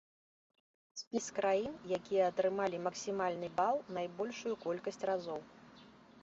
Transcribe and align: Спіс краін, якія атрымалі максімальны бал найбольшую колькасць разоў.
Спіс 1.01 1.27
краін, 1.39 1.75
якія 1.97 2.23
атрымалі 2.31 2.77
максімальны 2.87 3.51
бал 3.61 3.75
найбольшую 3.99 4.53
колькасць 4.65 5.03
разоў. 5.13 5.41